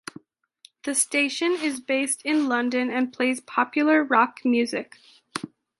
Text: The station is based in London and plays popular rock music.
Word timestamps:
The 0.81 0.95
station 0.95 1.51
is 1.51 1.79
based 1.79 2.23
in 2.25 2.49
London 2.49 2.89
and 2.89 3.13
plays 3.13 3.39
popular 3.39 4.03
rock 4.03 4.39
music. 4.43 4.97